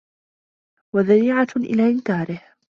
وَذَرِيعَةٌ 0.93 1.47
إلَى 1.57 1.87
إنْكَارِهِ 1.89 2.41